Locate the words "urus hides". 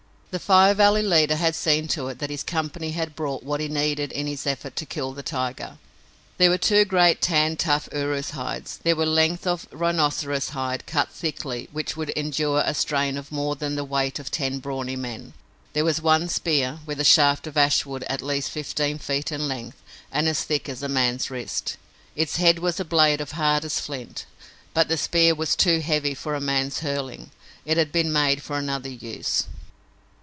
7.91-8.79